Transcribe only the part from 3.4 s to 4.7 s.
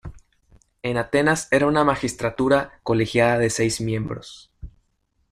seis miembros.